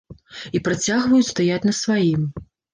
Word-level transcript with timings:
І 0.59 0.61
працягваюць 0.67 1.29
стаяць 1.33 1.63
на 1.69 1.77
сваім. 1.85 2.21